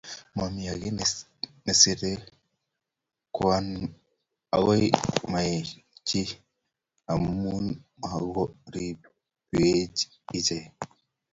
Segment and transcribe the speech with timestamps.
[0.35, 0.89] Mami age
[1.65, 2.11] nesire
[3.35, 3.67] Kwan
[4.55, 4.73] ago
[5.31, 6.23] mamaenyi
[7.11, 9.97] amugigoribech
[10.37, 10.57] iche